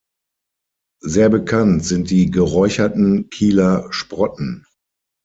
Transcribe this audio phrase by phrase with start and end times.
[1.03, 4.65] Sehr bekannt sind die geräucherten Kieler Sprotten.